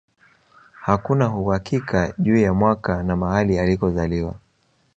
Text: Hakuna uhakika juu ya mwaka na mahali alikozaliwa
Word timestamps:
Hakuna 0.81 1.35
uhakika 1.35 2.13
juu 2.17 2.37
ya 2.37 2.53
mwaka 2.53 3.03
na 3.03 3.15
mahali 3.15 3.59
alikozaliwa 3.59 4.35